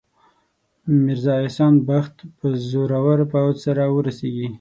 [1.03, 4.47] میرزا احسان بخت به زورور پوځ سره ورسیږي.